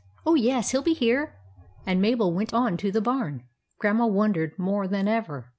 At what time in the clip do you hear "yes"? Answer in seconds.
0.33-0.71